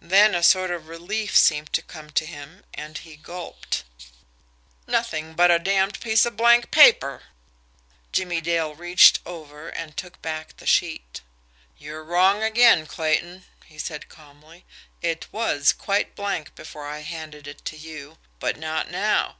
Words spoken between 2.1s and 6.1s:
to him and he gulped. "Nothing but a damned